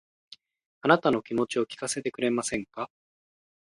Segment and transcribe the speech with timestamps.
[0.81, 2.89] あなたの気持ちを聞かせてくれませんか